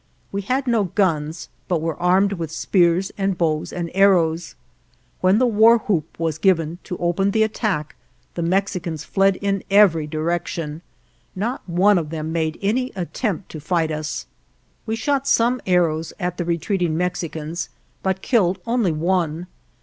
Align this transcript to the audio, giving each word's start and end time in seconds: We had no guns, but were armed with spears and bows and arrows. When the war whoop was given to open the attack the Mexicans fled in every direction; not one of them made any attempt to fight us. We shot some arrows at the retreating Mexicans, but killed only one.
We 0.31 0.41
had 0.41 0.65
no 0.65 0.85
guns, 0.85 1.47
but 1.67 1.79
were 1.79 1.95
armed 2.01 2.33
with 2.33 2.49
spears 2.51 3.11
and 3.19 3.37
bows 3.37 3.71
and 3.71 3.91
arrows. 3.93 4.55
When 5.19 5.37
the 5.37 5.45
war 5.45 5.77
whoop 5.77 6.17
was 6.19 6.39
given 6.39 6.79
to 6.85 6.97
open 6.97 7.29
the 7.29 7.43
attack 7.43 7.95
the 8.33 8.41
Mexicans 8.41 9.03
fled 9.03 9.35
in 9.43 9.63
every 9.69 10.07
direction; 10.07 10.81
not 11.35 11.61
one 11.69 11.99
of 11.99 12.09
them 12.09 12.31
made 12.31 12.57
any 12.63 12.91
attempt 12.95 13.51
to 13.51 13.59
fight 13.59 13.91
us. 13.91 14.25
We 14.87 14.95
shot 14.95 15.27
some 15.27 15.61
arrows 15.67 16.13
at 16.19 16.37
the 16.37 16.45
retreating 16.45 16.97
Mexicans, 16.97 17.69
but 18.01 18.23
killed 18.23 18.57
only 18.65 18.91
one. 18.91 19.45